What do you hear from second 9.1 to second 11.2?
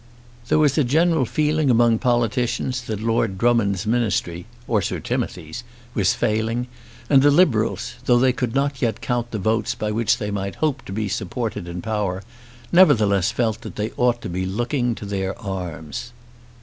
the votes by which they might hope to be